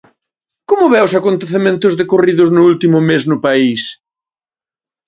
Como 0.69 0.85
ve 0.93 0.99
os 1.07 1.17
acontecementos 1.19 1.97
decorridos 2.01 2.49
no 2.55 2.61
último 2.71 2.97
mes 3.09 3.23
no 3.31 3.37
país? 3.45 3.81